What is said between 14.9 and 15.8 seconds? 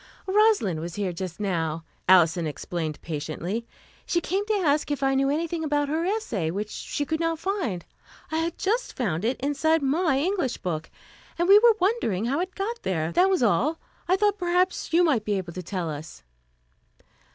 you might be able to